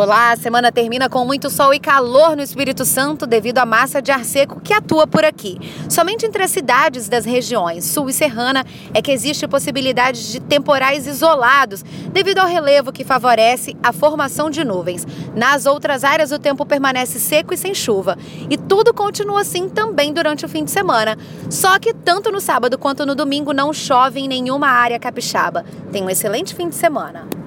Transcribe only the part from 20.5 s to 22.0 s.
de semana. Só que